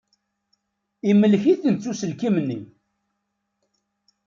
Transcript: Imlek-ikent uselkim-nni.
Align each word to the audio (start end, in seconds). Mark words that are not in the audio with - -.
Imlek-ikent 1.09 1.89
uselkim-nni. 1.91 2.59